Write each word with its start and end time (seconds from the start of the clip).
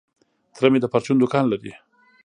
تره 0.55 0.67
مي 0.71 0.79
د 0.81 0.85
پرچون 0.93 1.17
دوکان 1.19 1.45
لري. 1.49 1.73